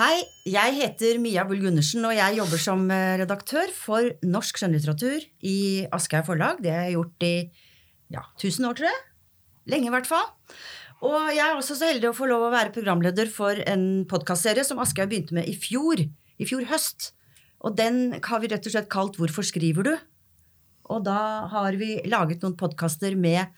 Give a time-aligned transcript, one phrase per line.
[0.00, 5.26] Hei, jeg heter Mia Bull Gundersen, og jeg jobber som eh, redaktør for norsk skjønnlitteratur
[5.44, 5.56] i
[5.92, 6.62] Aschehoug forlag.
[6.64, 7.32] Det har jeg gjort i
[8.16, 9.02] ja, 1000 år, tror jeg.
[9.74, 10.24] Lenge, i hvert fall.
[11.04, 14.64] Og jeg er også så heldig å få lov å være programleder for en podkastserie
[14.64, 16.00] som Aschehoug begynte med i fjor.
[16.00, 17.10] I fjor høst.
[17.60, 19.94] Og den har vi rett og slett kalt Hvorfor skriver du?
[20.96, 21.20] Og da
[21.52, 23.52] har vi laget noen podkaster med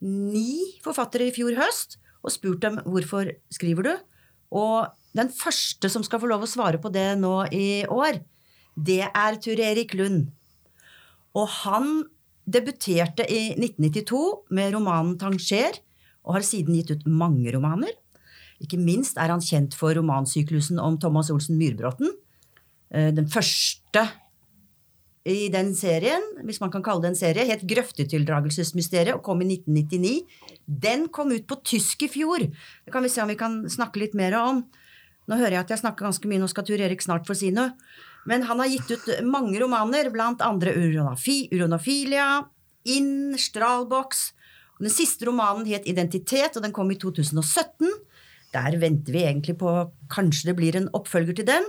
[0.00, 3.96] ni forfattere i fjor høst og spurt dem hvorfor skriver du?
[4.56, 4.86] Og
[5.16, 8.20] den første som skal få lov å svare på det nå i år,
[8.76, 10.28] det er Tur Erik Lund.
[11.36, 12.04] Og han
[12.46, 14.20] debuterte i 1992
[14.54, 15.80] med romanen 'Tanger',
[16.26, 17.92] og har siden gitt ut mange romaner.
[18.62, 22.10] Ikke minst er han kjent for romansyklusen om Thomas Olsen Myrbråten.
[22.90, 24.06] Eh, den første
[25.26, 29.48] i den serien, hvis man kan kalle det en serie, het Grøftetildragelsesmysteriet og kom i
[29.48, 30.22] 1999.
[30.66, 32.46] Den kom ut på tysk i fjor.
[32.46, 34.62] Det kan vi se om vi kan snakke litt mer om.
[35.26, 37.50] Nå hører jeg at jeg snakker ganske mye, nå skal Tur Erik snart få si
[37.54, 37.74] noe.
[38.26, 42.28] Men han har gitt ut mange romaner, blant andre Uronofilia,
[42.86, 44.30] Inn, Stralbox.
[44.78, 47.90] Den siste romanen het Identitet, og den kom i 2017.
[48.54, 49.72] Der venter vi egentlig på
[50.12, 51.66] kanskje det blir en oppfølger til den.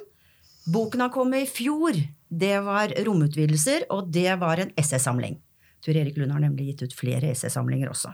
[0.73, 1.97] Boken har kommet i fjor.
[2.27, 5.39] Det var romutvidelser, og det var en essaysamling.
[5.85, 8.11] Tur Erik Lund har nemlig gitt ut flere essaysamlinger også.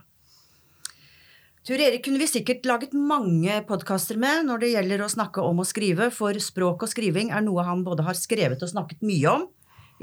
[1.64, 5.62] Tur Erik kunne vi sikkert laget mange podkaster med når det gjelder å snakke om
[5.64, 9.32] å skrive, for språk og skriving er noe han både har skrevet og snakket mye
[9.32, 9.46] om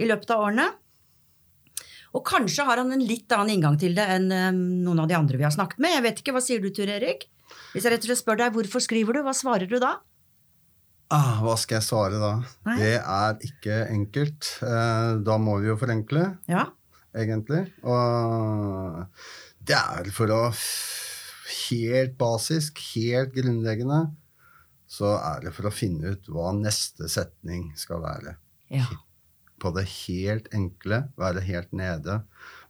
[0.01, 0.71] i løpet av årene.
[2.17, 5.19] Og kanskje har han en litt annen inngang til det enn um, noen av de
[5.19, 5.93] andre vi har snakket med.
[5.99, 7.29] Jeg vet ikke, Hva sier du, Tur Erik?
[7.75, 9.99] Hvis jeg rett og slett spør deg hvorfor skriver du, hva svarer du da?
[11.13, 12.33] Ah, hva skal jeg svare da?
[12.71, 12.79] Nei.
[12.81, 14.49] Det er ikke enkelt.
[14.65, 16.65] Eh, da må vi jo forenkle, ja.
[17.13, 17.67] egentlig.
[17.85, 19.05] Og
[19.67, 20.43] det er vel for å
[21.51, 24.05] helt basisk, helt grunnleggende,
[24.91, 28.35] så er det for å finne ut hva neste setning skal være.
[28.75, 28.89] Ja.
[29.61, 32.23] På det helt enkle, være helt nede,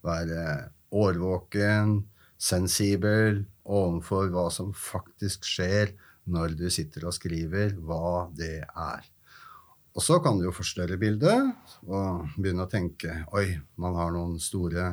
[0.05, 0.45] være
[0.91, 2.01] årvåken,
[2.41, 5.95] sensibel overfor hva som faktisk skjer
[6.31, 9.07] når du sitter og skriver, hva det er.
[9.97, 11.51] Og så kan du jo forstørre bildet
[11.89, 14.93] og begynne å tenke oi, man har noen store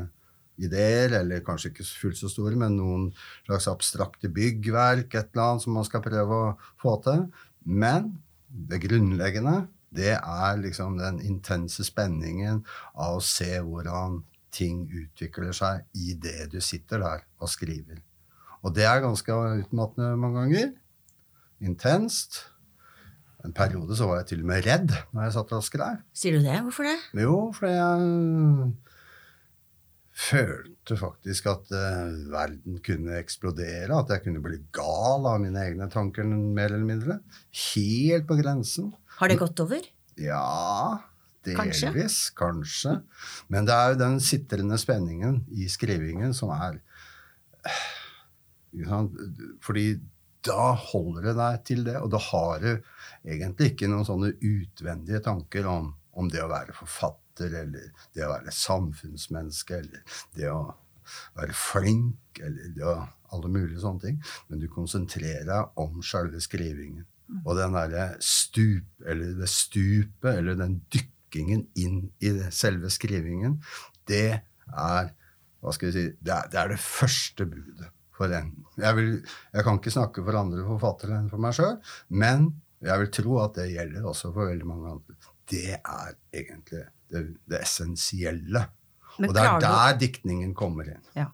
[0.57, 3.09] ideer, eller kanskje ikke fullt så store, men noen
[3.45, 7.27] slags abstrakte byggverk, et eller annet som man skal prøve å få til.
[7.67, 8.15] Men
[8.47, 12.63] det grunnleggende, det er liksom den intense spenningen
[12.95, 14.21] av å se hvordan
[14.53, 18.01] ting utvikler seg i det du sitter der og skriver.
[18.65, 20.69] Og det er ganske utmattende mange ganger.
[21.63, 22.41] Intenst.
[23.45, 26.01] En periode så var jeg til og med redd når jeg satt og skrev.
[26.15, 26.57] Sier du det?
[26.65, 26.97] Hvorfor det?
[27.21, 28.71] Jo, fordi jeg
[30.17, 35.89] følte faktisk at uh, verden kunne eksplodere, at jeg kunne bli gal av mine egne
[35.93, 37.19] tanker, mer eller mindre.
[37.75, 38.91] Helt på grensen.
[39.19, 39.85] Har det gått over?
[40.17, 40.97] Ja,
[41.45, 41.83] delvis.
[41.87, 42.33] Kanskje.
[42.37, 42.95] kanskje.
[43.53, 46.81] Men det er jo den sitrende spenningen i skrivingen som er
[49.65, 49.87] Fordi
[50.47, 52.69] da holder det deg til det, og da har du
[53.27, 58.31] egentlig ikke noen sånne utvendige tanker om, om det å være forfatter eller det å
[58.31, 60.61] være samfunnsmenneske, eller det å
[61.37, 62.95] være flink, eller det å,
[63.35, 64.17] alle mulige sånne ting.
[64.49, 67.05] Men du konsentrerer deg om selve skrivingen.
[67.43, 73.59] Og den derre stup, eller det stupet, eller den dykkingen inn i selve skrivingen,
[74.07, 74.39] det
[74.71, 75.13] er
[75.61, 78.53] hva skal vi si, det er det, er det første budet for en.
[78.77, 79.09] Jeg, vil,
[79.53, 81.75] jeg, kan ikke snakke for andre forfattere enn for meg sjøl,
[82.13, 82.51] men
[82.85, 85.17] jeg vil tro at det gjelder også for veldig mange andre.
[85.47, 88.65] Det er egentlig det, det essensielle.
[89.17, 90.01] og det er der du...
[90.05, 91.03] diktningen kommer inn.
[91.15, 91.29] Ja.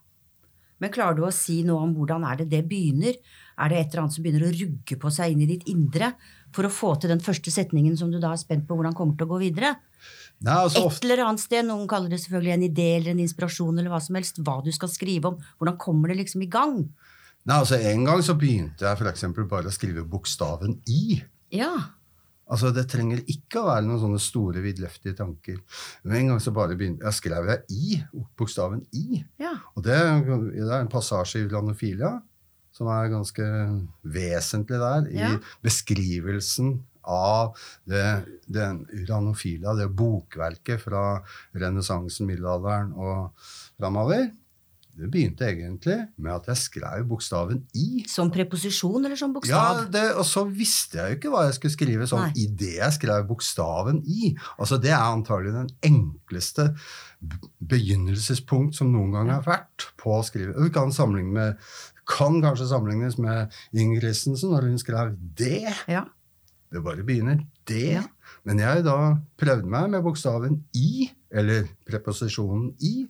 [0.83, 3.15] Men klarer du å si noe om hvordan er det det begynner?
[3.53, 6.11] Er det et eller annet som begynner å rugge på seg inn i ditt indre
[6.53, 9.15] for å få til den første setningen som du da er spent på hvordan kommer
[9.17, 9.75] til å gå videre?
[10.43, 13.77] Nei, altså, et eller annet sted, Noen kaller det selvfølgelig en idé eller en inspirasjon,
[13.77, 15.37] eller hva som helst, hva du skal skrive om.
[15.61, 16.81] Hvordan kommer det liksom i gang?
[17.43, 19.25] Nei, altså En gang så begynte jeg f.eks.
[19.47, 21.21] bare å skrive bokstaven I.
[21.55, 21.71] Ja.
[22.53, 25.57] Altså, Det trenger ikke å være noen sånne store, vidløftige tanker.
[26.03, 27.97] Men en gang så bare begynte, jeg skrev jeg i,
[28.37, 29.23] bokstaven i.
[29.41, 29.55] Ja.
[29.73, 29.97] Og det,
[30.27, 32.19] det, er en passasje i Lanofilia
[32.73, 33.47] som er ganske
[34.15, 35.33] vesentlig der, i ja.
[35.65, 37.57] beskrivelsen av
[37.89, 41.03] det, den uranofila, det bokverket fra
[41.59, 43.45] renessansen, middelalderen og
[43.77, 44.31] framover.
[44.93, 48.03] Det begynte egentlig med at jeg skrev bokstaven I.
[48.09, 49.79] Som preposisjon eller som bokstav?
[49.79, 52.45] Ja, det, Og så visste jeg jo ikke hva jeg skulle skrive sånn Nei.
[52.45, 54.33] idet jeg skrev bokstaven I.
[54.59, 56.69] Altså Det er antagelig den enkleste
[57.63, 60.53] begynnelsespunkt som noen gang har vært på å skrive.
[60.61, 60.93] Vi kan,
[61.25, 61.57] med,
[62.09, 65.73] kan kanskje sammenlignes med Inger Christensen når hun skrev det.
[65.89, 66.05] Ja.
[66.73, 67.41] Det bare begynner.
[67.69, 67.97] Det.
[67.97, 68.05] Ja.
[68.45, 68.97] Men jeg da
[69.39, 73.07] prøvde meg med bokstaven i, eller preposisjonen i,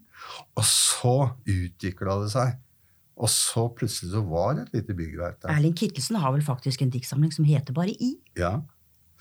[0.56, 1.16] og så
[1.50, 2.54] utvikla det seg.
[3.24, 5.52] Og så plutselig så var det et lite byggverk der.
[5.54, 8.16] Erling Kittelsen har vel faktisk en diktsamling som heter bare I.
[8.40, 8.56] Ja.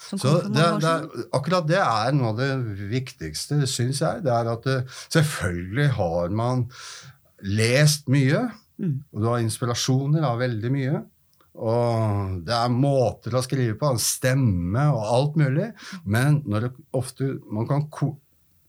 [0.03, 0.17] Så
[0.49, 0.93] det, det,
[1.37, 2.49] akkurat det er noe av det
[2.91, 4.25] viktigste, syns jeg.
[4.25, 4.79] Det er at det,
[5.13, 6.67] selvfølgelig har man
[7.43, 8.49] lest mye,
[8.83, 9.05] Mm.
[9.13, 11.01] og du har inspirasjoner av veldig mye.
[11.61, 15.69] Og det er måter å skrive på, stemme og alt mulig.
[16.09, 17.85] Men når det ofte man kan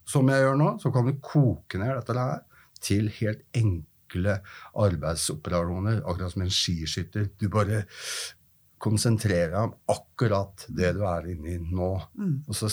[0.10, 2.42] Som jeg gjør nå, så kan du koke ned dette her
[2.84, 4.40] til helt enkle
[4.84, 7.30] arbeidsoperasjoner, akkurat som en skiskytter.
[7.40, 7.86] Du bare
[8.84, 11.94] konsentrerer deg om akkurat det du er inne i nå.
[12.20, 12.36] Mm.
[12.50, 12.70] Og så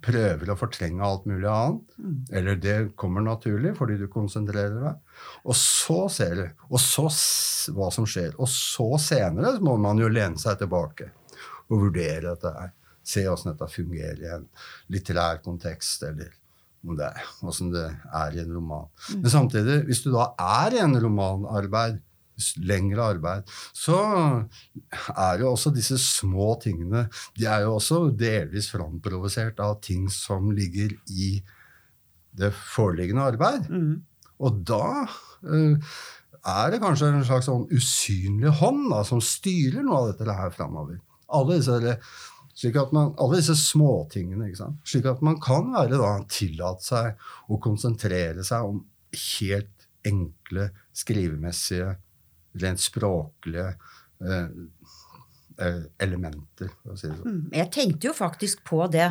[0.00, 1.96] prøver å fortrenge alt mulig annet.
[1.98, 2.18] Mm.
[2.38, 5.22] Eller det kommer naturlig fordi du konsentrerer deg.
[5.44, 7.08] Og så ser du og så
[7.76, 8.36] hva som skjer.
[8.40, 11.10] Og så senere så må man jo lene seg tilbake
[11.70, 12.72] og vurdere dette her.
[13.10, 14.46] Se åssen dette fungerer i en
[14.92, 16.30] litterær kontekst, eller
[16.86, 17.10] om det
[17.44, 17.86] åssen det
[18.16, 18.86] er i en roman.
[19.16, 22.00] Men samtidig, hvis du da er i en romanarbeid,
[22.64, 23.98] lengre arbeid, så
[25.12, 27.02] er jo også disse små tingene
[27.36, 31.34] De er jo også delvis framprovosert av ting som ligger i
[32.40, 33.68] det foreliggende arbeid.
[33.68, 34.00] Mm.
[34.40, 35.94] Og da uh,
[36.40, 40.54] er det kanskje en slags sånn usynlig hånd da, som styrer noe av dette her
[40.54, 41.00] framover.
[41.30, 41.96] Alle disse,
[42.60, 44.50] slik at man, alle disse småtingene.
[44.50, 44.80] ikke sant?
[44.88, 48.82] Slik at man kan være da, tillate seg å konsentrere seg om
[49.16, 51.94] helt enkle skrivemessige,
[52.60, 54.52] rent språklige eh,
[55.60, 56.72] eh, elementer.
[56.82, 57.40] For å si det sånn.
[57.40, 57.50] Mm.
[57.60, 59.08] Jeg tenkte jo faktisk på det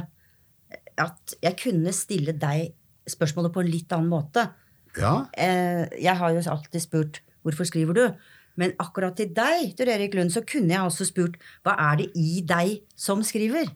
[1.00, 2.74] at jeg kunne stille deg
[3.10, 4.50] spørsmålet på en litt annen måte.
[4.98, 8.16] Ja, Eh, jeg har jo alltid spurt 'hvorfor skriver du?'
[8.60, 12.10] Men akkurat til deg, Tor Erik Lund, så kunne jeg også spurt 'hva er det
[12.16, 13.72] i deg som skriver?'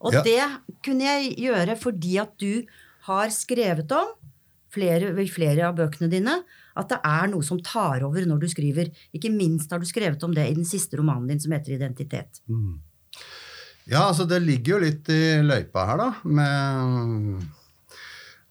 [0.00, 0.22] Og Ja.
[0.22, 0.40] det
[0.82, 2.64] kunne jeg gjøre fordi at du
[3.02, 4.14] har skrevet om
[4.72, 6.42] flere, i flere av bøkene dine
[6.76, 8.90] at det er noe som tar over når du skriver.
[9.12, 12.40] Ikke minst har du skrevet om det i den siste romanen din som heter 'Identitet'.
[13.86, 16.14] Ja, altså det ligger jo litt i løypa her, da.
[16.24, 17.46] Med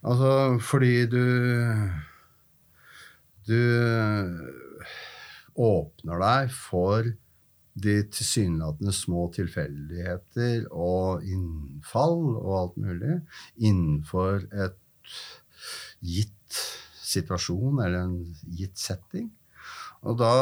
[0.03, 1.23] Altså fordi du
[3.47, 4.68] Du
[5.59, 7.09] åpner deg for
[7.79, 13.19] de tilsynelatende små tilfeldigheter og innfall og alt mulig
[13.55, 14.79] innenfor et
[16.03, 16.59] gitt
[17.09, 18.17] situasjon eller en
[18.55, 19.29] gitt setting.
[20.07, 20.33] Og da,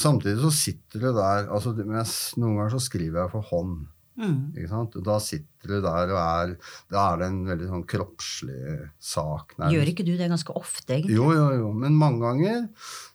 [0.00, 3.82] samtidig så sitter du der altså mens Noen ganger så skriver jeg for hånd.
[4.16, 4.52] Mm.
[4.56, 4.96] Ikke sant?
[4.96, 6.50] Og da sitter du der og er
[6.92, 9.54] Da er det en veldig sånn kroppslig sak.
[9.56, 9.76] nærmest.
[9.76, 11.16] Gjør ikke du det ganske ofte, egentlig?
[11.16, 11.70] Jo, jo, jo.
[11.76, 12.66] Men mange ganger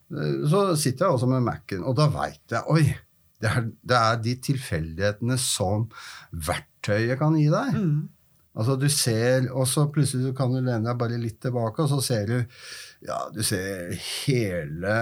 [0.08, 2.86] så sitter jeg også med Mac-en, og da veit jeg Oi!
[3.38, 5.84] Det er, det er de tilfeldighetene som
[6.48, 7.76] verktøyet kan gi deg.
[7.78, 8.00] Mm.
[8.58, 12.02] Altså du ser, Og så plutselig kan du lene deg bare litt tilbake, og så
[12.02, 12.38] ser du
[13.06, 14.96] ja, du ser hele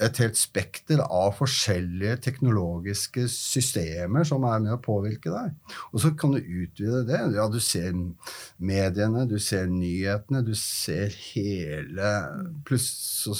[0.00, 5.54] et helt spekter av forskjellige teknologiske systemer som er med å påvirke deg.
[5.92, 7.20] Og så kan du utvide det.
[7.36, 7.92] Ja, du ser
[8.56, 12.10] mediene, du ser nyhetene, du ser hele
[12.66, 13.34] Plutselig så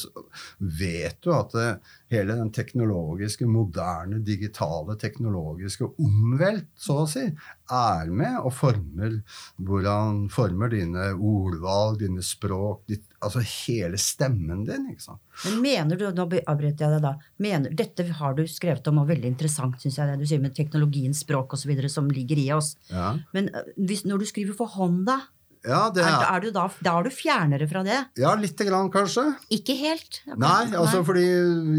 [0.58, 1.68] vet du at det,
[2.12, 7.26] hele den teknologiske, moderne, digitale, teknologiske omvelt, så å si,
[7.70, 9.20] er med og former
[9.62, 14.86] hvordan former dine ordvalg, dine språk, ditt, altså hele stemmen din.
[14.92, 15.20] ikke sant?
[15.44, 19.08] Men mener du, nå avbryter jeg deg da, mener, dette har du skrevet om, og
[19.10, 21.74] veldig interessant, syns jeg, det du sier med teknologiens språk osv.
[21.92, 22.76] som ligger i oss.
[22.88, 25.18] Ja, Men øh, hvis, når du skriver for hånd, da,
[25.60, 27.98] ja det er, er er du da, da er du fjernere fra det?
[28.16, 29.26] Ja, lite grann, kanskje.
[29.52, 30.22] Ikke helt?
[30.40, 31.26] Nei, altså fordi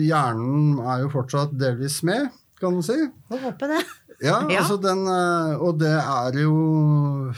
[0.05, 2.29] hjernen er jo fortsatt delvis med,
[2.62, 3.00] kan du si.
[3.31, 3.81] Får håpe det.
[4.21, 4.60] Ja, Ja.
[4.62, 7.33] altså den eh, Og det er jo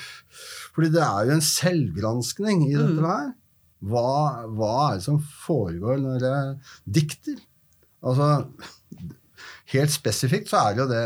[0.76, 3.06] Fordi det er jo en selvgranskning i dette Mm.
[3.08, 3.32] her.
[3.84, 6.56] Hva, hva er det som foregår når jeg
[7.02, 7.42] dikter?
[8.04, 8.30] Altså
[9.74, 11.04] Helt spesifikt så er det jo det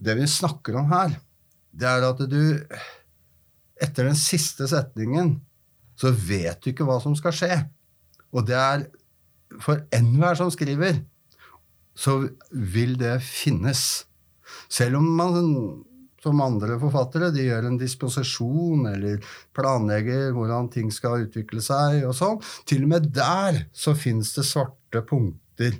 [0.00, 1.14] Det vi snakker om her,
[1.72, 2.42] det er at du
[3.80, 5.38] Etter den siste setningen
[6.00, 7.56] så vet du ikke hva som skal skje.
[8.32, 8.86] Og det er
[9.60, 11.00] For enhver som skriver,
[11.98, 12.14] så
[12.52, 14.06] vil det finnes.
[14.70, 15.34] Selv om man
[16.22, 19.20] som andre forfattere de gjør en disposisjon eller
[19.56, 24.46] planlegger hvordan ting skal utvikle seg og sånn, til og med der så fins det
[24.48, 25.78] svarte punkter.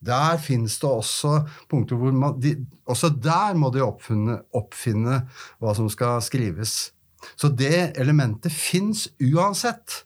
[0.00, 2.54] Der fins det også punkter hvor man de,
[2.88, 5.24] Også der må de oppfinne, oppfinne
[5.60, 6.94] hva som skal skrives.
[7.36, 10.04] Så det elementet fins uansett.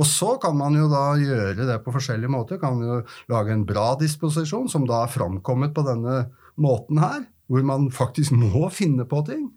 [0.00, 2.60] Og så kan man jo da gjøre det på forskjellige måter.
[2.60, 6.22] Kan jo lage en bra disposisjon, som da er framkommet på denne
[6.60, 7.20] måten her,
[7.52, 9.50] hvor man faktisk må finne på ting.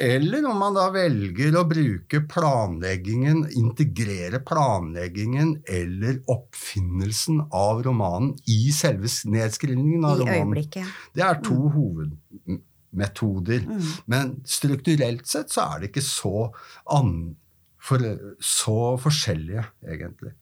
[0.00, 8.72] Eller om man da velger å bruke planleggingen, integrere planleggingen eller oppfinnelsen av romanen i
[8.74, 10.56] selve nedskrivningen av I romanen.
[10.56, 10.96] øyeblikket.
[11.14, 13.68] Det er to hovedmetoder.
[13.68, 13.86] Mm.
[14.10, 16.48] Men strukturelt sett så er det ikke så,
[16.96, 17.14] an,
[17.78, 18.02] for,
[18.42, 20.34] så forskjellige, egentlig.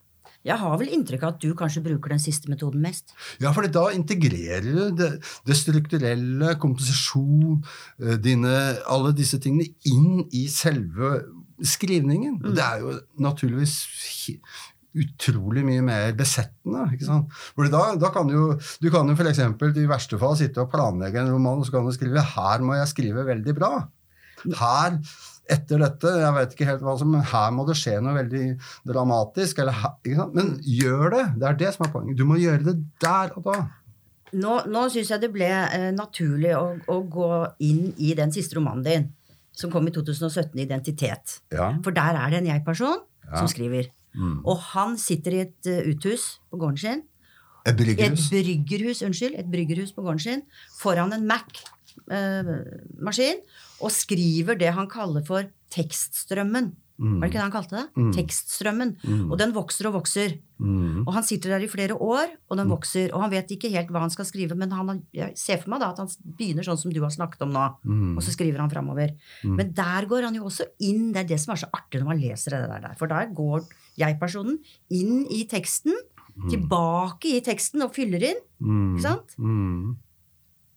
[0.48, 3.12] Jeg har vel inntrykk av at du kanskje bruker den siste metoden mest.
[3.42, 5.10] Ja, for da integrerer du det,
[5.46, 7.60] det strukturelle, komposisjon,
[8.00, 8.54] eh, dine,
[8.88, 11.18] alle disse tingene inn i selve
[11.64, 12.38] skrivningen.
[12.38, 12.52] Mm.
[12.54, 13.78] det er jo naturligvis
[14.98, 16.86] utrolig mye mer besettende.
[16.94, 17.38] ikke sant?
[17.56, 18.50] For da, da kan jo,
[18.82, 19.42] du kan jo f.eks.
[19.68, 22.78] i verste fall sitte og planlegge en roman, og så kan du skrive 'her må
[22.78, 23.88] jeg skrive veldig bra'.
[24.58, 25.00] Her,
[25.48, 28.44] etter dette, jeg vet ikke helt hva som, men her må det skje noe veldig
[28.88, 29.62] dramatisk.
[29.64, 29.82] Eller?
[30.36, 31.24] Men gjør det!
[31.40, 32.18] Det er det som er poenget.
[32.20, 33.58] Du må gjøre det der og da.
[34.36, 37.28] Nå, nå syns jeg det ble eh, naturlig å, å gå
[37.64, 39.06] inn i den siste romanen din,
[39.56, 41.38] som kom i 2017, 'Identitet'.
[41.54, 41.70] Ja.
[41.84, 43.40] For der er det en jeg-person Ja.
[43.42, 43.88] som skriver.
[44.16, 44.40] Mm.
[44.48, 47.02] Og han sitter i et uh, uthus på gården sin.
[47.68, 48.28] Et bryggerhus.
[48.32, 49.02] et bryggerhus.
[49.04, 50.42] unnskyld, et bryggerhus på gården sin.
[50.80, 51.26] Foran en
[52.08, 53.40] Mac-maskin.
[53.78, 56.72] og skriver det han kaller for tekststrømmen.
[56.98, 57.20] Mm.
[57.20, 57.84] Var det ikke det han kalte det?
[57.94, 58.08] Mm.
[58.16, 58.92] Tekststrømmen.
[59.06, 59.26] Mm.
[59.30, 60.32] Og den vokser og vokser.
[60.58, 61.04] Mm.
[61.04, 63.12] Og han sitter der i flere år, og den vokser.
[63.14, 65.84] Og han vet ikke helt hva han skal skrive, men han, jeg ser for meg
[65.84, 66.10] da at han
[66.40, 67.68] begynner sånn som du har snakket om nå.
[67.86, 68.16] Mm.
[68.18, 69.14] Og så skriver han framover.
[69.46, 69.54] Mm.
[69.60, 71.12] Men der går han jo også inn.
[71.14, 72.98] Det er det som er så artig når man leser det der.
[72.98, 73.68] For der går
[74.00, 74.58] jeg-personen
[74.90, 75.94] inn i teksten,
[76.50, 78.44] tilbake i teksten og fyller inn.
[78.58, 78.92] Mm.
[78.96, 79.38] Ikke sant?
[79.38, 79.96] Mm.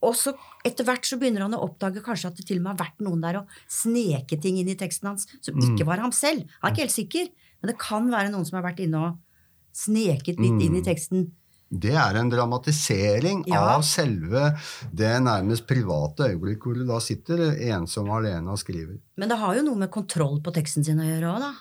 [0.01, 0.33] Og så
[0.65, 3.03] etter hvert så begynner han å oppdage kanskje at det til og med har vært
[3.05, 5.75] noen der og sneke ting inn i teksten hans som Mm.
[5.77, 6.47] ikke var ham selv.
[6.61, 7.27] Han er ikke helt sikker,
[7.61, 9.17] men det kan være noen som har vært inne og
[9.73, 10.85] sneket litt inn i Mm.
[10.85, 11.31] teksten.
[11.71, 13.75] Det er en dramatisering Ja.
[13.77, 14.57] av selve
[14.93, 17.37] det nærmest private øyeblikk hvor du da sitter
[17.71, 18.97] ensom og alene og skriver.
[19.15, 21.53] Men det har jo noe med kontroll på teksten sin å gjøre òg, da.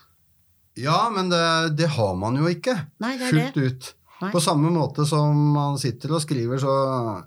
[0.77, 3.65] Ja, men det, det har man jo ikke Nei, det er fullt det.
[3.73, 3.95] ut.
[4.23, 4.31] Nei.
[4.33, 7.25] På samme måte som man sitter og skriver, så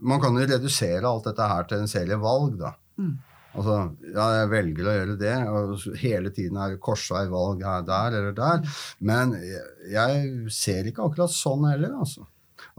[0.00, 2.72] Man kan jo redusere alt dette her til en serie valg, da.
[2.98, 3.16] Mm.
[3.58, 3.76] Altså,
[4.12, 8.18] ja, jeg velger å gjøre det, og hele tiden er det korsvei valg her, der
[8.20, 8.82] eller der.
[9.00, 9.62] Men jeg,
[9.94, 12.26] jeg ser ikke akkurat sånn heller, altså.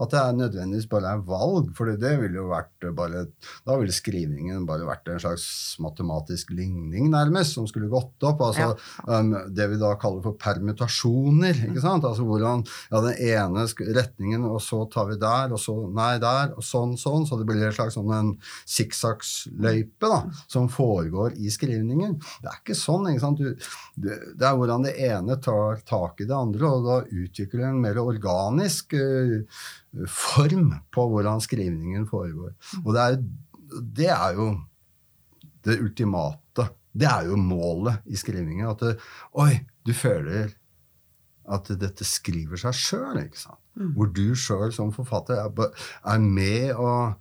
[0.00, 3.26] At det er nødvendigvis bare er valg, for det ville jo vært bare
[3.66, 5.44] Da ville skrivingen bare vært en slags
[5.82, 8.40] matematisk ligning, nærmest, som skulle gått opp.
[8.46, 8.72] Altså
[9.06, 11.66] um, det vi da kaller for permutasjoner.
[11.68, 12.06] ikke sant?
[12.08, 13.66] Altså hvordan ja, den ene
[14.00, 17.26] retningen, og så tar vi der, og så nei der, og sånn, sånn.
[17.28, 18.32] Så det blir en slags sånn en
[18.68, 20.12] sikksakksløype
[20.50, 22.16] som foregår i skrivningen.
[22.40, 23.10] Det er ikke sånn.
[23.12, 23.40] ikke sant?
[23.40, 27.68] Du, det, det er hvordan det ene tar tak i det andre, og da utvikler
[27.68, 29.40] en mer organisk eh,
[30.08, 32.52] form på hvordan skrivningen foregår.
[32.84, 33.16] Og det er,
[33.98, 34.50] det er jo
[35.66, 36.68] det ultimate.
[36.92, 38.68] Det er jo målet i skrivingen.
[38.70, 38.96] At det,
[39.38, 40.54] oi, du føler
[41.50, 43.18] at dette skriver seg sjøl.
[43.74, 43.92] Mm.
[43.96, 47.18] Hvor du sjøl som forfatter er, er med og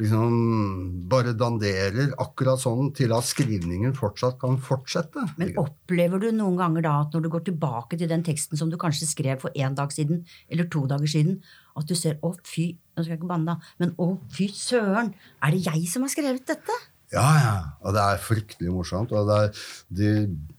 [0.00, 5.26] liksom bare danderer akkurat sånn til at skrivningen fortsatt kan fortsette.
[5.40, 8.72] Men opplever du noen ganger da at når du går tilbake til den teksten som
[8.72, 11.42] du kanskje skrev for én dag siden, eller to dager siden,
[11.76, 15.14] at du ser 'å, fy', nå skal jeg ikke banne, da, men 'å, fy søren',
[15.42, 16.72] er det jeg som har skrevet dette?
[17.12, 17.56] Ja, ja.
[17.84, 19.12] Og det er fryktelig morsomt.
[19.12, 19.50] Og det er
[19.98, 20.12] de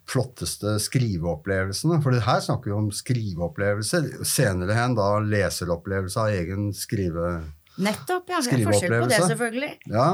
[0.09, 1.97] flotteste skriveopplevelsene.
[2.03, 4.23] For her snakker vi om skriveopplevelser.
[4.27, 7.41] Senere hen da leseropplevelse av egen skrive...
[7.81, 8.41] Nettopp, ja.
[8.45, 9.71] Det er forskjell på det, selvfølgelig.
[9.89, 10.09] Ja,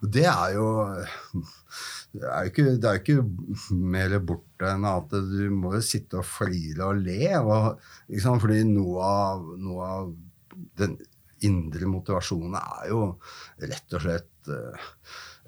[0.00, 0.68] og det er jo
[2.12, 5.82] det er jo ikke, det er jo ikke mer borte enn at du må jo
[5.84, 7.24] sitte og flire og le.
[7.40, 7.80] Og,
[8.20, 8.42] sant?
[8.42, 10.12] Fordi noe av, noe av
[10.80, 10.98] den
[11.48, 13.02] indre motivasjonen er jo
[13.64, 14.90] rett og slett eh,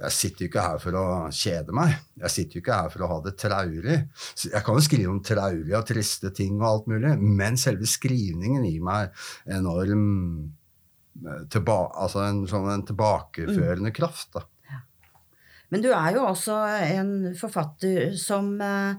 [0.01, 1.93] Jeg sitter jo ikke her for å kjede meg.
[2.25, 4.01] Jeg sitter jo ikke her for å ha det traurig.
[4.49, 8.67] Jeg kan jo skrive om traurige og triste ting og alt mulig, men selve skrivningen
[8.67, 10.09] gir meg enorm
[11.53, 14.33] tilba altså en, sånn en tilbakeførende kraft.
[14.35, 14.47] da.
[15.75, 16.57] Men du er jo også
[16.95, 18.95] en forfatter som eh,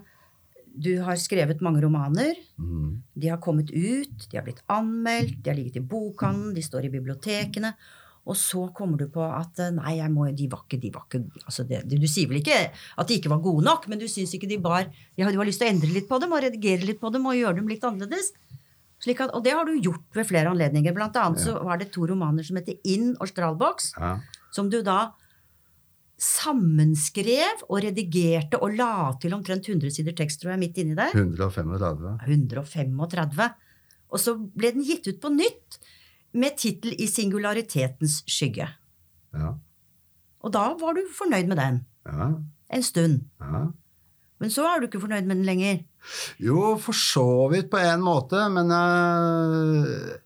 [0.76, 2.36] Du har skrevet mange romaner.
[2.60, 2.98] Mm.
[3.16, 6.84] De har kommet ut, de har blitt anmeldt, de har ligget i bokhandelen, de står
[6.84, 7.70] i bibliotekene.
[8.26, 11.06] Og så kommer du på at eh, nei, jeg må, de var ikke, de var
[11.06, 14.08] ikke altså det, Du sier vel ikke at de ikke var gode nok, men du
[14.10, 16.44] syns ikke de var ja, du har lyst til å endre litt på dem og
[16.44, 18.34] redigere litt på dem og gjøre dem litt annerledes.
[19.04, 20.94] Slik at, og det har du gjort ved flere anledninger.
[20.96, 24.18] Blant annet så var det to romaner som heter Inn og Stralbox, Ja.
[24.52, 25.12] som du da
[26.16, 31.12] sammenskrev og redigerte og la til omtrent 100 sider tekst, tror jeg, midt inni der.
[31.12, 32.16] 135.
[32.24, 33.50] 135.
[34.14, 35.78] Og så ble den gitt ut på nytt
[36.36, 38.68] med tittel I singularitetens skygge.
[39.36, 39.54] Ja.
[40.44, 42.32] Og da var du fornøyd med den Ja.
[42.70, 43.24] en stund.
[43.40, 43.66] ja.
[44.40, 45.78] Men så er du ikke fornøyd med den lenger.
[46.42, 50.20] Jo, for så vidt på en måte, men jeg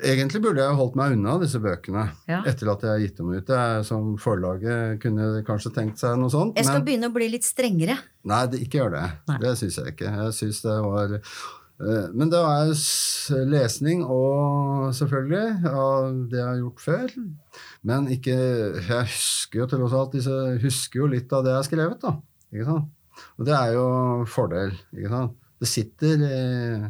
[0.00, 2.38] Egentlig burde jeg holdt meg unna disse bøkene Ja.
[2.48, 3.50] etter at jeg har gitt dem ut.
[3.52, 6.56] Jeg, som forlaget kunne kanskje tenkt seg noe sånt.
[6.56, 7.98] Jeg skal men- begynne å bli litt strengere.
[8.24, 9.04] Nei, det, ikke gjør det.
[9.28, 9.38] Nei.
[9.42, 10.08] Det syns jeg ikke.
[10.08, 12.72] Jeg synes det var eh, Men det var
[13.44, 17.08] lesning og selvfølgelig av det jeg har gjort før.
[17.86, 21.68] Men ikke Jeg husker jo tross alt disse, husker jo litt av det jeg har
[21.68, 22.16] skrevet, da.
[22.52, 22.94] Ikke sant?
[23.38, 23.84] Og det er jo
[24.30, 24.74] fordel.
[24.94, 25.36] Ikke sant?
[25.58, 26.88] Det sitter eh,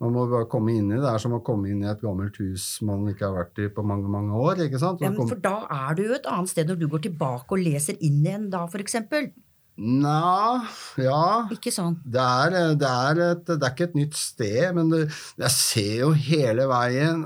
[0.00, 1.02] Man må bare komme inn i det.
[1.04, 3.68] Det er som å komme inn i et gammelt hus man ikke har vært i
[3.72, 4.64] på mange mange år.
[4.66, 5.04] ikke sant?
[5.04, 7.64] Ja, men for da er du jo et annet sted når du går tilbake og
[7.64, 9.32] leser inn igjen da, eksempel.
[9.80, 10.60] Nja,
[11.00, 11.20] ja
[11.54, 11.94] Ikke sånn.
[12.04, 15.04] Det er, det, er et, det er ikke et nytt sted, men det,
[15.40, 17.22] jeg ser jo hele veien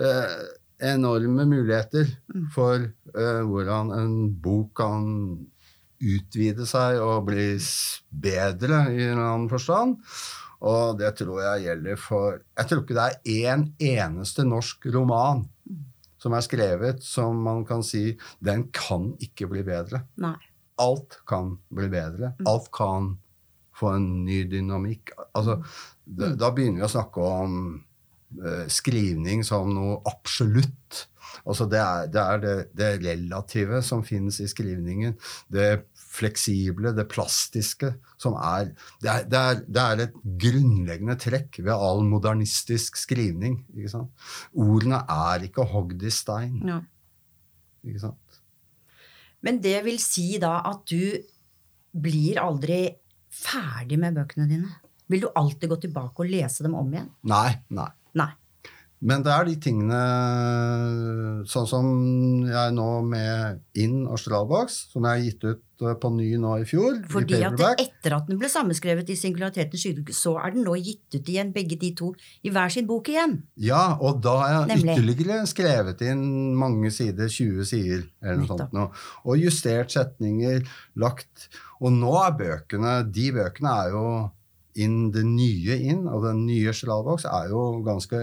[0.00, 0.36] eh,
[0.92, 2.10] enorme muligheter
[2.54, 4.14] for uh, hvordan en
[4.44, 5.08] bok kan
[6.04, 7.54] utvide seg og bli
[8.10, 9.96] bedre i en annen forstand.
[10.64, 15.44] Og det tror jeg gjelder for Jeg tror ikke det er én eneste norsk roman
[16.24, 20.38] som er skrevet som man kan si den kan ikke bli bedre Nei.
[20.80, 22.32] alt kan bli bedre.
[22.48, 23.12] Alt kan
[23.74, 25.12] få en ny dynamikk.
[25.34, 25.58] Altså,
[26.04, 27.58] da, da begynner vi å snakke om
[28.72, 31.04] skrivning som noe absolutt.
[31.44, 35.16] Altså, det er det, er det, det relative som finnes i skrivningen.
[35.52, 38.70] Det fleksible, det plastiske, som er
[39.02, 43.60] det, er det er det er et grunnleggende trekk ved all modernistisk skrivning.
[43.74, 44.26] Ikke sant?
[44.54, 46.60] Ordene er ikke hogd i stein.
[46.68, 46.80] Ja.
[47.84, 48.40] Ikke sant?
[49.44, 51.10] Men det vil si da at du
[52.04, 52.86] blir aldri
[53.34, 54.70] ferdig med bøkene dine?
[55.10, 57.10] Vil du alltid gå tilbake og lese dem om igjen?
[57.28, 57.90] Nei, nei.
[58.14, 58.30] Nei.
[59.04, 59.98] Men det er de tingene
[61.50, 61.88] Sånn som
[62.48, 66.54] jeg nå med Inn og Stralbox, som jeg har gitt ut eh, på ny nå
[66.62, 67.00] i fjor.
[67.12, 70.76] Fordi i at etter at den ble sammenskrevet i Singularitetens skygge, så er den nå
[70.78, 72.12] gitt ut igjen, begge de to,
[72.46, 73.36] i hver sin bok igjen.
[73.60, 74.96] Ja, og da har jeg Nemlig.
[74.96, 76.24] ytterligere skrevet inn
[76.56, 78.62] mange sider, 20 sider eller noe Nettopp.
[78.64, 79.04] sånt noe.
[79.28, 80.64] Og justert setninger,
[80.96, 81.50] lagt
[81.84, 84.04] Og nå er bøkene De bøkene er jo
[84.74, 88.20] inn det nye inn, og den nye Stralbox er jo ganske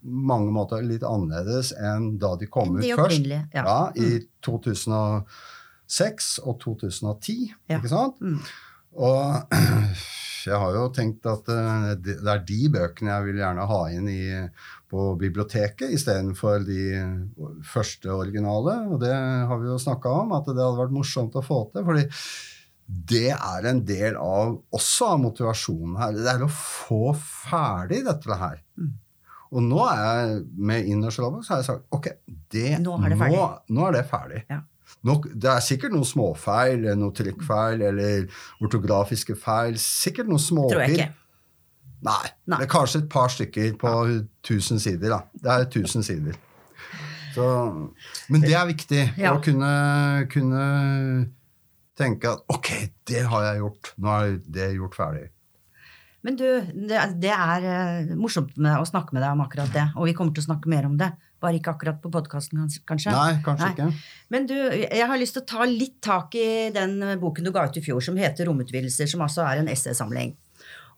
[0.00, 3.26] mange måter litt annerledes enn da de kom ut først.
[3.52, 3.64] Ja.
[3.66, 7.78] Ja, i 2006 og 2010, Ja.
[7.78, 8.20] ikke sant?
[8.20, 8.38] Mm.
[8.96, 9.52] Og
[10.48, 14.08] jeg har jo tenkt at eh, det er de bøkene jeg vil gjerne ha inn
[14.10, 14.22] i,
[14.90, 16.80] på biblioteket istedenfor de
[17.62, 18.78] første originale.
[18.90, 21.84] Og det har vi jo snakka om, at det hadde vært morsomt å få til.
[21.86, 22.06] fordi
[22.90, 26.16] det er en del av også av motivasjonen her.
[26.16, 28.58] Det er å få ferdig dette her.
[28.80, 28.90] Mm.
[29.50, 32.08] Og nå er jeg med Innerst Robot, så har jeg sagt ok,
[32.54, 33.38] det, Nå er det ferdig.
[33.38, 33.46] Nå,
[33.78, 34.42] nå er det ferdig.
[34.50, 34.60] Ja.
[35.06, 38.26] Nå, det er sikkert noen småfeil, noen trykkfeil eller
[38.62, 39.78] ortografiske feil.
[39.80, 40.74] Sikkert noen småpir.
[40.76, 41.08] Tror jeg ikke.
[42.00, 42.58] Nei, Nei.
[42.62, 43.90] Det er kanskje et par stykker på
[44.46, 45.12] 1000 sider.
[45.12, 45.20] da.
[45.34, 46.38] Det er 1000 sider.
[47.34, 47.44] Så,
[48.32, 49.34] men det er viktig Ja.
[49.36, 50.62] å kunne, kunne
[52.00, 52.72] tenke at ok,
[53.10, 53.92] det har jeg gjort.
[54.00, 55.28] Nå er det gjort ferdig.
[56.26, 56.46] Men du,
[56.90, 60.14] det, det er eh, morsomt med å snakke med deg om akkurat det, og vi
[60.16, 61.08] kommer til å snakke mer om det.
[61.40, 63.14] Bare ikke akkurat på podkasten, kanskje.
[63.14, 63.72] Nei, kanskje Nei.
[63.72, 64.16] ikke.
[64.34, 67.64] Men du, jeg har lyst til å ta litt tak i den boken du ga
[67.64, 70.34] ut i fjor, som heter Romutvidelser, som altså er en essaysamling.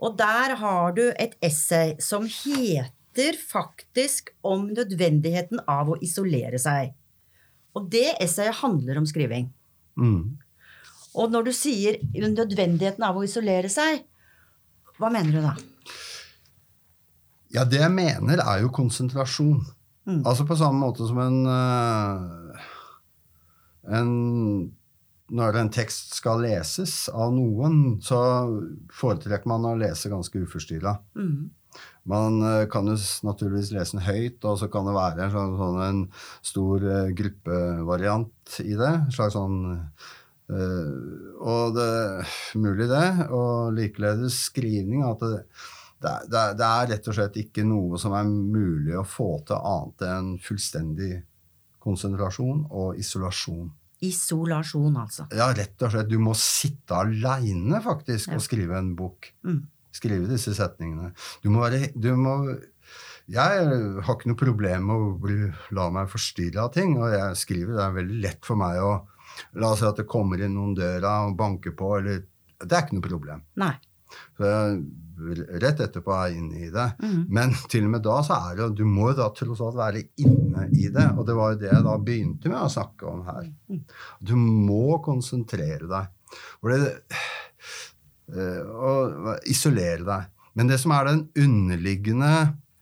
[0.03, 6.97] Og der har du et essay som heter faktisk om nødvendigheten av å isolere seg.
[7.79, 9.53] Og det essayet handler om skriving.
[9.95, 10.42] Mm.
[11.19, 14.05] Og når du sier nødvendigheten av å isolere seg,
[14.99, 15.55] hva mener du da?
[17.53, 19.61] Ja, det jeg mener, er jo konsentrasjon.
[20.09, 20.23] Mm.
[20.27, 22.63] Altså på samme måte som en, eh,
[23.99, 24.15] en
[25.33, 28.19] Når en tekst skal leses av noen, så
[28.93, 30.99] foretrekker man å lese ganske uforstyrra.
[31.17, 31.49] Mm.
[32.05, 35.79] Man eh, kan jo naturligvis lese den høyt, og så kan det være en sånn,
[35.87, 36.03] en
[36.45, 38.93] stor eh, gruppevariant i det.
[39.07, 39.57] En slags sånn
[40.51, 43.29] eh, Og det er mulig, det.
[43.31, 45.03] Og likeledes skrivning.
[45.07, 45.45] At det,
[46.03, 49.05] det, er- det, er- det er rett og slett ikke noe som er mulig å
[49.07, 51.23] få til annet enn fullstendig
[51.83, 53.71] konsentrasjon og isolasjon.
[54.03, 55.29] Isolasjon, altså.
[55.35, 56.09] Ja, rett og slett.
[56.11, 58.35] Du må sitte aleine, faktisk, Ja.
[58.35, 59.67] og skrive en bok Mm.
[59.93, 61.13] skrive disse setningene.
[61.43, 62.59] Du må være du må,
[63.31, 63.39] Jeg
[64.03, 67.77] har ikke noe problem med å bli, la meg forstyrre av ting, og jeg skriver.
[67.77, 69.07] Det er veldig lett for meg å
[69.61, 72.23] La oss si at det kommer inn noen døra og banker på, eller
[72.63, 73.41] Det er ikke noe problem.
[73.59, 73.75] Nei.
[74.37, 74.49] Så
[75.63, 76.87] rett etterpå er jeg inne i det.
[77.03, 77.21] Mm.
[77.33, 80.05] Men til og med da så er det Du må jo da tross alt være
[80.23, 81.07] inne i det.
[81.17, 83.49] Og det var jo det jeg da begynte med å snakke om her.
[84.21, 86.37] Du må konsentrere deg.
[86.61, 86.93] For det,
[88.33, 90.29] eh, og isolere deg.
[90.59, 92.33] Men det som er den underliggende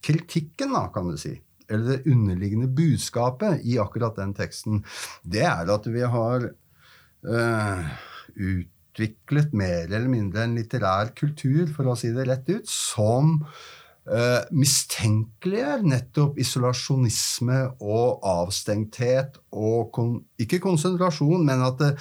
[0.02, 1.36] kritikken, da, kan du si,
[1.70, 4.82] eller det underliggende budskapet i akkurat den teksten,
[5.22, 7.90] det er at vi har uh,
[8.34, 14.42] utviklet mer eller mindre en litterær kultur, for å si det rett ut, som uh,
[14.50, 21.94] mistenkeliggjør nettopp isolasjonisme og avstengthet og kon ikke konsentrasjon, men at, det,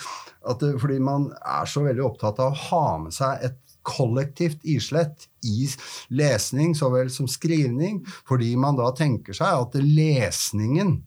[0.49, 4.63] at det, fordi man er så veldig opptatt av å ha med seg et kollektivt
[4.63, 5.67] islett i
[6.13, 10.99] lesning så vel som skrivning, fordi man da tenker seg at lesningen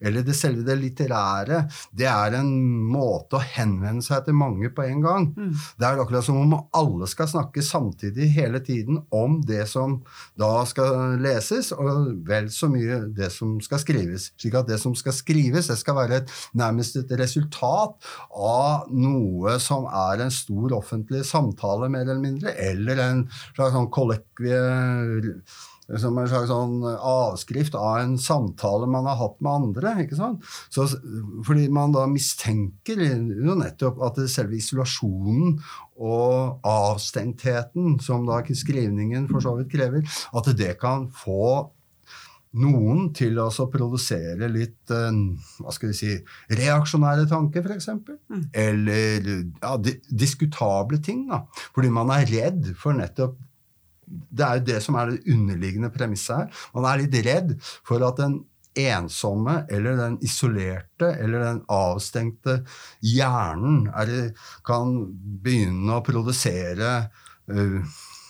[0.00, 1.62] eller det selve det litterære,
[1.96, 2.50] det er en
[2.88, 5.28] måte å henvende seg til mange på en gang.
[5.36, 5.52] Mm.
[5.78, 9.98] Det er akkurat som om alle skal snakke samtidig hele tiden om det som
[10.38, 14.30] da skal leses, og vel så mye det som skal skrives.
[14.38, 17.96] Slik at det som skal skrives, det skal være et, nærmest et resultat
[18.34, 23.24] av noe som er en stor offentlig samtale, mer eller mindre, eller en
[23.54, 24.62] slags sånn kollekvie
[25.96, 29.94] som en slags sånn avskrift av en samtale man har hatt med andre.
[30.04, 30.44] ikke sant?
[30.68, 30.84] Så,
[31.46, 35.56] fordi man da mistenker jo nettopp at selve isolasjonen
[35.98, 40.04] og avstengtheten, som da skrivningen for så vidt krever,
[40.36, 41.72] at det kan få
[42.58, 45.18] noen til å produsere litt eh,
[45.60, 46.14] hva skal vi si,
[46.58, 47.90] reaksjonære tanker, f.eks.
[47.92, 48.46] Mm.
[48.56, 49.74] Eller ja,
[50.08, 51.26] diskutable ting.
[51.28, 51.44] da.
[51.76, 53.36] Fordi man er redd for nettopp
[54.08, 56.62] det er jo det som er det underliggende premisset her.
[56.76, 58.40] Man er litt redd for at den
[58.78, 62.60] ensomme eller den isolerte eller den avstengte
[63.04, 64.12] hjernen er,
[64.66, 64.94] kan
[65.42, 66.92] begynne å produsere
[67.50, 67.80] uh,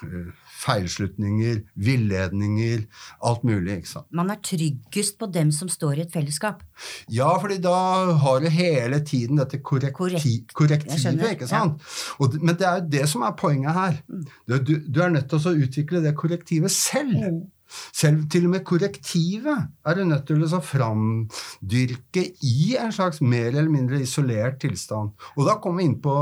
[0.06, 2.84] uh, feilslutninger, villedninger,
[3.24, 3.78] alt mulig.
[3.80, 4.08] ikke sant?
[4.14, 6.64] Man er tryggest på dem som står i et fellesskap.
[7.12, 7.76] Ja, fordi da
[8.24, 10.54] har du hele tiden dette korrekti Korrekt.
[10.54, 11.36] Korrektivet.
[11.36, 11.82] ikke sant?
[12.18, 14.00] Og, men det er jo det som er poenget her.
[14.48, 17.46] Du, du, du er nødt til å utvikle det korrektivet selv.
[17.92, 23.50] Selv til og med korrektivet er du nødt til å framdyrke i en slags mer
[23.50, 25.12] eller mindre isolert tilstand.
[25.36, 26.14] Og da kommer vi inn på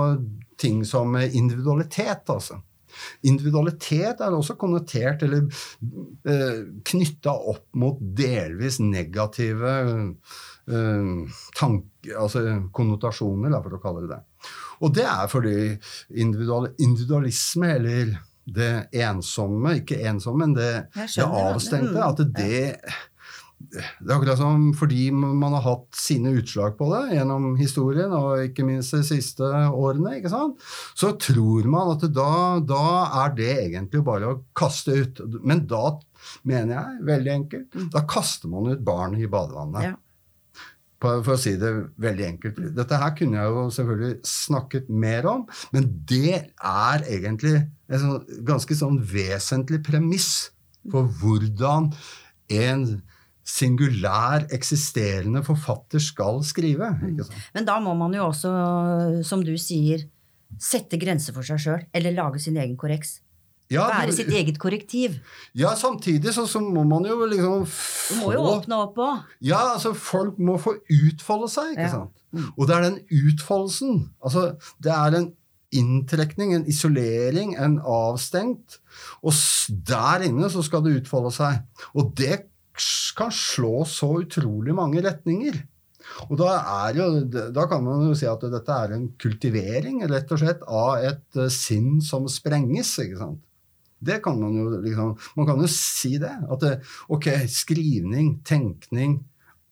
[0.59, 2.61] ting som individualitet, altså.
[3.29, 5.47] Individualitet er også konnotert eller
[6.29, 9.75] eh, knytta opp mot delvis negative
[10.69, 14.23] eh, tank, altså konnotasjoner, da, for å kalle det det.
[14.85, 15.59] Og det er fordi
[16.21, 22.03] individual, individualisme, eller det ensomme, ikke ensomme, men det, det avstengte, Mm.
[22.07, 22.81] at det
[23.57, 28.45] det er akkurat som fordi man har hatt sine utslag på det gjennom historien, og
[28.45, 30.61] ikke minst de siste årene, ikke sant?
[30.99, 32.87] så tror man at da, da
[33.25, 35.23] er det egentlig bare å kaste ut.
[35.43, 35.97] Men da
[36.49, 39.89] mener jeg, veldig enkelt, da kaster man ut barnet i badevannet.
[39.89, 39.97] Ja.
[41.03, 42.61] For å si det veldig enkelt.
[42.77, 45.43] Dette her kunne jeg jo selvfølgelig snakket mer om,
[45.77, 50.31] men det er egentlig en sånn, ganske sånn vesentlig premiss
[50.93, 51.91] for hvordan
[52.53, 52.89] en
[53.47, 56.89] singulær eksisterende forfatter skal skrive.
[57.13, 57.45] Ikke sant?
[57.55, 58.51] Men da må man jo også,
[59.27, 60.03] som du sier,
[60.63, 61.87] sette grenser for seg sjøl.
[61.95, 63.21] Eller lage sin egen korreks.
[63.71, 65.17] Ja, Være sitt eget korrektiv.
[65.59, 69.25] ja, samtidig så, så må man jo liksom Du må jo få- åpne opp òg.
[69.43, 71.89] Ja, altså folk må få utfolde seg, ikke Ja.
[71.91, 72.13] sant?
[72.57, 74.11] Og det er den utfoldelsen.
[74.23, 75.33] Altså, det er en
[75.73, 78.79] inntrekning, en isolering, en avstengt.
[79.25, 79.33] Og
[79.89, 81.59] der inne så skal det utfolde seg.
[81.97, 82.45] Og det
[83.17, 85.59] kan slå så utrolig mange retninger.
[86.29, 86.53] Og da,
[86.87, 90.63] er jo, da kan man jo si at dette er en kultivering, rett og slett,
[90.67, 93.43] av et eh, sinn som sprenges, ikke sant?
[94.07, 96.35] Det kan man jo liksom Man kan jo si det.
[96.53, 96.75] At det,
[97.13, 99.23] ok, skrivning, tenkning,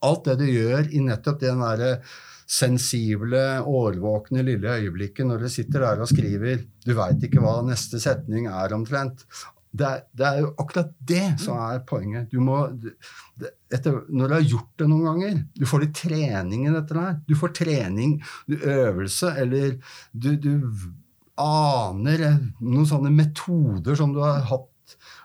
[0.04, 1.98] alt det du gjør i nettopp den derre
[2.44, 8.00] sensible, årvåkne lille øyeblikket når du sitter der og skriver Du veit ikke hva neste
[8.02, 9.24] setning er omtrent.
[9.74, 12.28] Det er, det er jo akkurat det som er poenget.
[12.30, 16.68] Du må, det, etter, når du har gjort det noen ganger Du får litt trening
[16.68, 17.16] i dette der.
[17.26, 19.74] Du får trening, du øvelse, eller
[20.12, 20.52] du, du
[21.40, 22.22] aner
[22.60, 24.70] noen sånne metoder som du har hatt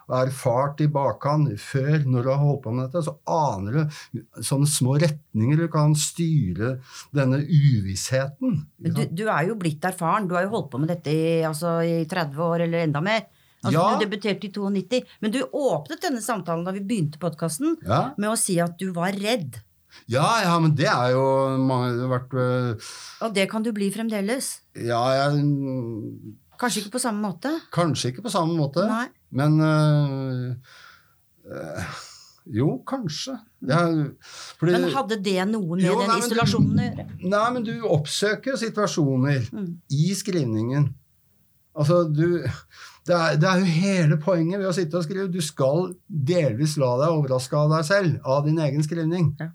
[0.10, 4.22] og erfart i bakhånd før, når du har holdt på med dette, så aner du
[4.46, 6.80] sånne små retninger du kan styre
[7.16, 8.56] denne uvissheten.
[8.82, 10.26] Men du, du er jo blitt erfaren.
[10.26, 13.28] Du har jo holdt på med dette i, altså, i 30 år eller enda mer.
[13.64, 13.98] Altså, Ja.
[13.98, 15.04] Du debuterte i 92.
[15.22, 18.92] Men du åpnet denne samtalen da vi begynte podkasten, Ja, med å si at du
[18.96, 19.60] var redd.
[20.08, 22.92] ja, ja men det er jo mange, det har vært øh,
[23.28, 24.62] Og det kan du bli fremdeles.
[24.76, 25.44] Ja, jeg
[26.60, 27.52] Kanskje ikke på samme måte?
[27.72, 29.08] Kanskje ikke på samme måte, Nei.
[29.32, 30.56] men øh,
[31.52, 31.84] øh,
[32.50, 33.36] Jo, kanskje.
[33.70, 34.10] Er,
[34.58, 37.30] fordi, Men hadde det noe med Jo, den nei, isolasjonen du- å gjøre?
[37.30, 39.76] Nei, men du oppsøker situasjoner Mm.
[39.92, 40.88] i skrivningen.
[41.76, 42.44] Altså, du
[43.10, 45.32] det er, det er jo hele poenget ved å sitte og skrive.
[45.34, 49.32] Du skal delvis la deg overraske av deg selv, av din egen skrivning.
[49.40, 49.50] Ja.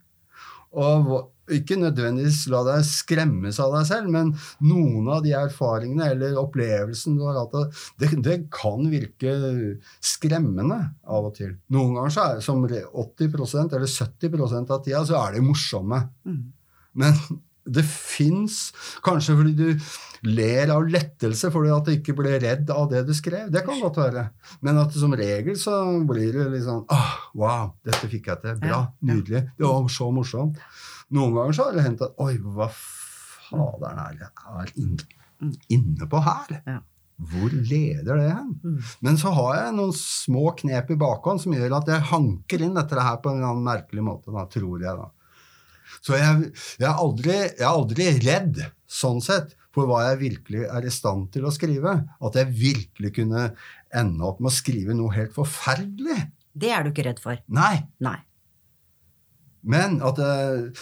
[0.74, 4.32] Og ikke nødvendigvis la deg skremmes av deg selv, men
[4.64, 9.36] noen av de erfaringene eller opplevelsen du har hatt, det, det kan virke
[10.02, 11.52] skremmende av og til.
[11.74, 16.00] Noen ganger så er det som 80% eller 70% av tida så er det morsomme.
[16.26, 16.40] Mm.
[17.04, 17.20] Men
[17.64, 18.68] det fins
[19.05, 19.85] Kanskje fordi du
[20.24, 23.50] ler av lettelse fordi at du ikke ble redd av det du skrev.
[23.53, 24.24] Det kan godt være.
[24.64, 28.57] Men at som regel så blir det litt sånn ah, Wow, dette fikk jeg til.
[28.62, 28.81] Bra.
[29.05, 29.44] Nydelig.
[29.59, 30.61] Det var så morsomt.
[31.14, 34.74] Noen ganger så har det hendt at Oi, hva faderen er det jeg er
[35.77, 36.57] inne, på her?
[37.14, 38.55] Hvor leder det hen?
[38.64, 38.79] Mm.
[39.07, 42.74] Men så har jeg noen små knep i bakhånd som gjør at jeg hanker inn
[42.74, 44.96] dette her på en merkelig måte, da, tror jeg.
[44.98, 45.11] da.
[46.00, 50.68] Så jeg, jeg, er aldri, jeg er aldri redd, sånn sett, for hva jeg virkelig
[50.70, 51.96] er i stand til å skrive.
[52.24, 53.48] At jeg virkelig kunne
[53.94, 56.20] ende opp med å skrive noe helt forferdelig.
[56.54, 57.40] Det er du ikke redd for?
[57.50, 57.82] Nei.
[58.04, 58.20] Nei.
[59.64, 60.74] Men at det,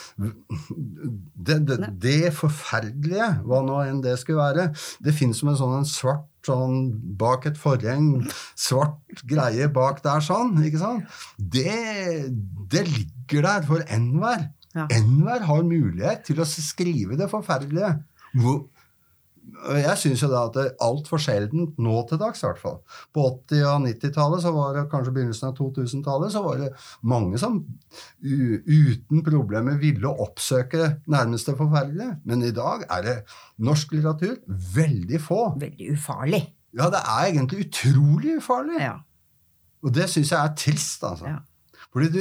[1.38, 4.64] det, det, det forferdelige, hva nå enn det skulle være
[5.04, 6.88] Det fins som en sånn en svart sånn
[7.18, 8.24] bak et forheng,
[8.58, 11.20] svart greie bak der sånn, ikke sant?
[11.38, 11.76] Det,
[12.72, 14.48] det ligger der for enhver.
[14.76, 14.86] Ja.
[14.96, 17.90] Enhver har mulighet til å skrive det forferdelige.
[18.40, 18.62] Hvor,
[19.74, 22.78] jeg syns jo da at det altfor sjeldent nå til dags, i hvert fall.
[23.12, 26.70] På 80- og 90-tallet, så var det kanskje begynnelsen av 2000-tallet, så var det
[27.12, 27.60] mange som
[28.22, 32.16] uten problemer ville oppsøke nærmeste forferdelige.
[32.24, 33.16] Men i dag er det
[33.66, 34.38] norsk litteratur
[34.78, 35.44] veldig få.
[35.60, 36.44] Veldig ufarlig.
[36.72, 38.80] Ja, det er egentlig utrolig ufarlig.
[38.80, 38.96] Ja.
[39.82, 41.28] Og det syns jeg er trist, altså.
[41.28, 41.40] Ja.
[41.92, 42.20] Fordi du,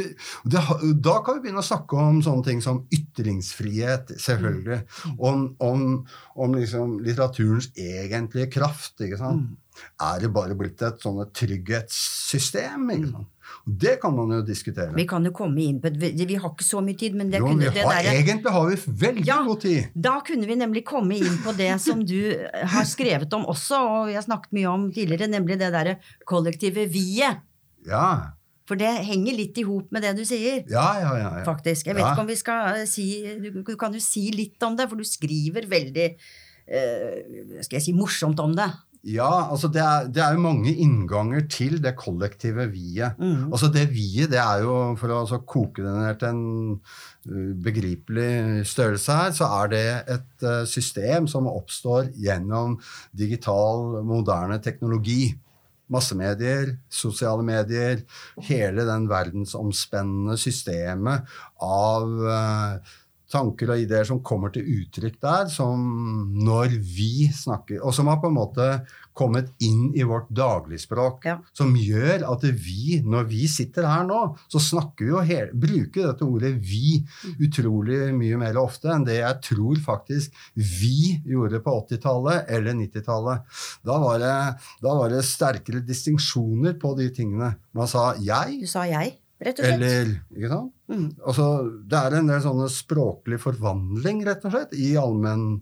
[0.51, 0.61] det,
[0.99, 4.81] da kan vi begynne å snakke om sånne ting som ytringsfrihet, selvfølgelig.
[5.07, 5.17] Mm.
[5.31, 5.85] Om, om,
[6.35, 8.97] om liksom litteraturens egentlige kraft.
[8.99, 9.47] ikke sant?
[9.47, 9.57] Mm.
[10.03, 11.21] Er det bare blitt et sånn
[11.91, 12.89] trygghetssystem?
[12.97, 13.27] ikke sant?
[13.67, 14.89] Det kan man jo diskutere.
[14.93, 14.97] Mm.
[15.01, 17.41] Vi kan jo komme inn på det, vi har ikke så mye tid, men det
[17.41, 19.39] jo, kunne, vi det har, derre- egentlig har vi veldig Ja.
[19.47, 19.89] god tid.
[19.95, 22.19] Da kunne vi nemlig komme inn på det som du
[22.75, 26.87] har skrevet om også, og vi har snakket mye om tidligere, nemlig det derre kollektive
[26.91, 27.41] vi-et.
[27.87, 28.31] Ja,
[28.69, 31.15] For det henger litt i hop med det du sier, ja, ja.
[31.17, 31.43] ja, ja.
[31.47, 31.87] faktisk.
[31.89, 32.11] Jeg vet Ja.
[32.13, 33.07] ikke om vi skal eh, si
[33.41, 37.93] Du kan jo si litt om det, for du skriver veldig eh, Skal jeg si
[37.97, 38.69] morsomt om det.
[39.01, 43.17] Ja, altså det er, det er jo mange innganger til det kollektive vi-et.
[43.17, 43.47] Mm.
[43.49, 46.43] Altså det vi-et, det er jo, for å altså koke det ned til en
[46.77, 52.77] uh, begripelig størrelse her, så er det et uh, system som oppstår gjennom
[53.17, 55.31] digital, moderne teknologi.
[55.91, 58.03] Massemedier, sosiale medier,
[58.47, 61.27] hele den verdensomspennende systemet
[61.61, 62.93] av uh,
[63.31, 65.81] tanker og ideer som kommer til uttrykk der, som
[66.45, 68.67] når vi snakker Og som har på en måte
[69.17, 71.25] kommet inn i vårt dagligspråk.
[71.27, 71.37] Ja.
[71.55, 74.19] Som gjør at vi, når vi sitter her nå,
[74.51, 77.03] så snakker vi jo hele, bruker dette ordet 'vi'
[77.43, 83.43] utrolig mye mer ofte enn det jeg tror faktisk vi gjorde på 80-tallet eller 90-tallet.
[83.83, 87.55] Da, var det- da var det sterkere distinksjoner på de tingene.
[87.73, 89.75] Man sa 'jeg' Du sa jeg, rett og slett.
[89.75, 90.71] eller Ikke sant?
[90.91, 91.07] Mm.
[91.25, 91.47] Altså,
[91.89, 95.61] det er en del sånne språklig forvandling, rett og slett, i, allmenn,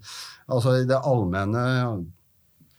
[0.52, 1.66] altså i det allmenne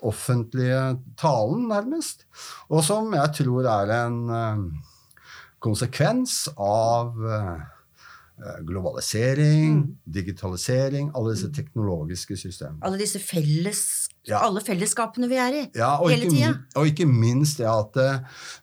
[0.00, 2.24] offentlige talen, nærmest.
[2.72, 4.62] Og som jeg tror er en eh,
[5.60, 7.60] konsekvens av eh,
[8.64, 9.96] globalisering, Mm.
[10.08, 12.80] digitalisering, alle disse teknologiske systemene.
[12.82, 14.42] Alle disse felles, Ja.
[14.44, 15.62] alle fellesskapene vi er i.
[15.74, 16.50] Ja, og Hele tida.
[16.76, 18.08] og ikke minst det at det,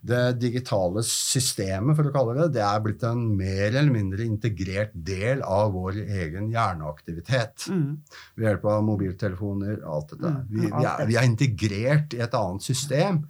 [0.05, 4.91] det digitale systemet, for å kalle det det, er blitt en mer eller mindre integrert
[4.93, 7.65] del av vår egen hjerneaktivitet.
[7.73, 7.97] Mm.
[8.37, 10.33] Ved hjelp av mobiltelefoner alt dette.
[10.35, 13.23] Mm, Vi, vi, er, vi er integrert i et annet system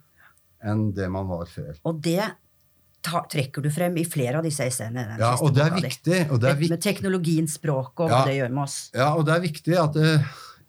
[0.68, 1.76] enn det man var før.
[1.88, 2.20] Og det
[3.08, 5.04] ta, trekker du frem i flere av disse essayene.
[5.22, 6.20] Ja, og det er viktig.
[6.34, 8.18] Og det er viktig med teknologiens språk og Ja.
[8.20, 8.78] hva det gjør med oss.
[8.98, 10.12] Ja, og det er viktig at det,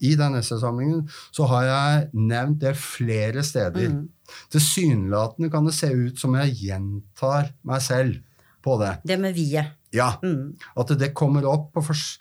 [0.00, 3.88] i den essaysamlingen så har jeg nevnt det flere steder.
[3.90, 4.08] Mm.
[4.52, 8.18] Tilsynelatende kan det se ut som jeg gjentar meg selv
[8.64, 8.96] på det.
[9.08, 9.74] Det med vi-et.
[9.94, 10.52] Ja, Mm.
[10.76, 12.18] At det kommer opp på fors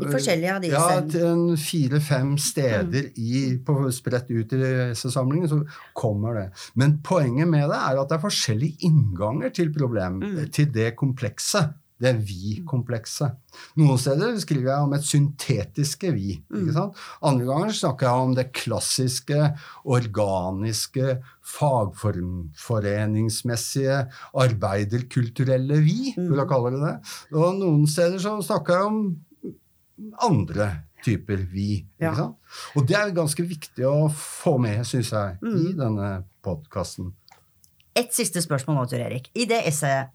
[0.00, 4.60] I forskjellige av de Ja, fire-fem steder i, på, spredt ut i
[4.94, 5.58] essaysamlingen, så
[5.94, 6.46] kommer det.
[6.74, 10.50] Men poenget med det er at det er forskjellige innganger til problem, Mm.
[10.50, 11.74] til det komplekse.
[12.02, 13.30] Det vi-komplekset.
[13.80, 16.30] Noen steder skriver jeg om et syntetiske vi.
[16.50, 16.92] ikke sant?
[17.22, 19.40] Andre ganger snakker jeg om det klassiske,
[19.96, 21.06] organiske,
[21.54, 23.98] fagforeningsmessige,
[24.44, 26.96] arbeiderkulturelle vi, vil jeg kalle det det.
[27.36, 28.98] Og noen steder så snakker jeg om
[30.22, 30.66] andre
[31.02, 31.70] typer vi.
[31.98, 32.14] ikke Ja.
[32.14, 32.36] sant?
[32.76, 37.12] Og det er ganske viktig å få med, syns jeg, i denne podkasten.
[37.94, 39.28] Et siste spørsmål nå, Tor Erik.
[39.34, 40.08] I det essayet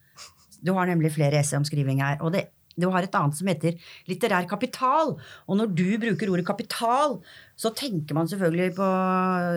[0.66, 2.18] Du har nemlig flere essay om skriving her.
[2.22, 3.78] og det, du har et annet som heter
[4.10, 5.16] litterær kapital.
[5.50, 7.18] Og når du bruker ordet kapital,
[7.58, 8.90] så tenker man selvfølgelig på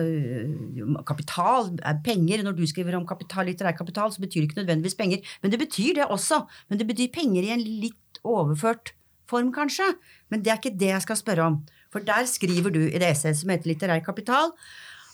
[0.01, 2.43] øh, kapital, er penger.
[2.43, 5.21] Når du skriver om kapital, litterær kapital, så betyr det ikke nødvendigvis penger.
[5.43, 6.41] Men det betyr det også.
[6.69, 8.95] Men det betyr penger i en litt overført
[9.29, 9.93] form, kanskje.
[10.29, 11.61] Men det er ikke det jeg skal spørre om.
[11.93, 14.53] For der skriver du i det essayet som heter Litterær kapital,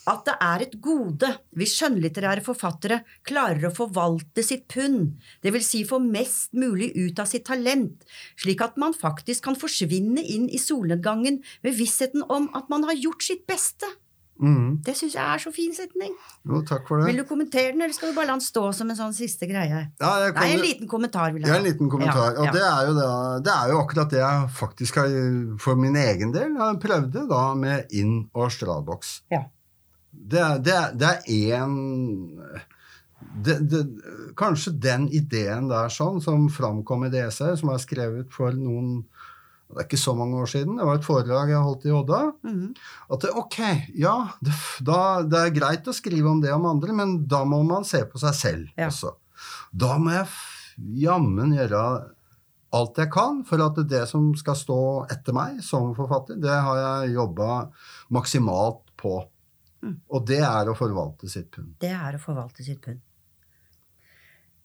[0.07, 5.67] at det er et gode hvis skjønnlitterære forfattere klarer å forvalte sitt pund, dvs.
[5.67, 8.05] Si få mest mulig ut av sitt talent,
[8.39, 12.95] slik at man faktisk kan forsvinne inn i solnedgangen med vissheten om at man har
[12.95, 13.89] gjort sitt beste.
[14.37, 14.83] Mm.
[14.85, 16.11] Det syns jeg er så fin setning.
[16.45, 17.07] Jo, takk for det.
[17.09, 19.47] Vil du kommentere den, eller skal du bare la den stå som en sånn siste
[19.49, 19.79] greie?
[19.97, 21.59] Ja, jeg Nei, en liten kommentar vil jeg Ja, ha.
[21.63, 22.35] en liten kommentar.
[22.35, 22.53] Ja, Og ja.
[22.53, 23.07] det er, jo det,
[23.47, 25.17] det er jo akkurat det jeg faktisk har,
[25.65, 29.15] for min egen del, prøvde da med inn- og stradboks.
[29.33, 29.41] Ja.
[30.17, 31.77] Det, er- det, det én
[33.43, 33.83] det, det,
[34.37, 39.05] Kanskje den ideen der sånn, som framkom i det essayet, som er skrevet for noen
[39.67, 40.77] det er ikke så mange år siden.
[40.79, 42.19] Det var et foredrag jeg holdt i Odda.
[42.47, 42.67] Mhm.
[43.11, 43.57] At det, ok,
[43.99, 44.53] ja, det,
[44.87, 47.99] da, det er greit å skrive om det om andre, men da må man se
[48.07, 48.87] på seg selv Ja.
[48.87, 49.11] også.
[49.75, 50.29] Da må jeg
[51.03, 51.81] jammen gjøre
[52.79, 54.79] alt jeg kan for at det som skal stå
[55.11, 57.67] etter meg som forfatter, det har jeg jobba
[58.15, 59.17] maksimalt på.
[59.83, 59.97] Mm.
[60.09, 61.75] Og det er å forvalte sitt pund.
[61.81, 63.03] Det er å forvalte sitt pund.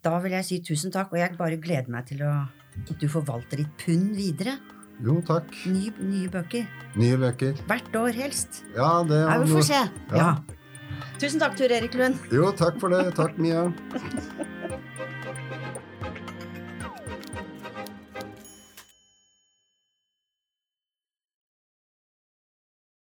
[0.03, 2.33] Da vil jeg si tusen takk, og jeg bare gleder meg til å,
[2.81, 4.57] at du forvalter ditt pund videre.
[5.03, 5.53] Jo, takk.
[5.71, 6.67] Ny, nye bøker.
[6.99, 7.61] Nye bøker.
[7.69, 8.65] Hvert år helst.
[8.77, 9.85] Ja, det Ja, vi får se.
[10.13, 10.25] Ja.
[10.25, 10.33] Ja.
[11.23, 12.19] Tusen takk, Tur Erik Lund.
[12.35, 13.05] Jo, takk for det.
[13.19, 13.69] Takk, Mia.